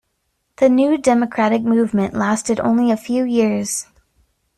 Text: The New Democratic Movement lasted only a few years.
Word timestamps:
The 0.55 0.67
New 0.67 0.97
Democratic 0.97 1.61
Movement 1.61 2.15
lasted 2.15 2.59
only 2.59 2.89
a 2.89 2.97
few 2.97 3.23
years. 3.23 3.85